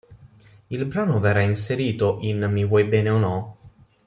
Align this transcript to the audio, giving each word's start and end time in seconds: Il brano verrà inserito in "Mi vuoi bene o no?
Il 0.69 0.83
brano 0.85 1.19
verrà 1.19 1.41
inserito 1.41 2.17
in 2.21 2.49
"Mi 2.51 2.65
vuoi 2.65 2.85
bene 2.85 3.11
o 3.11 3.17
no? 3.19 3.57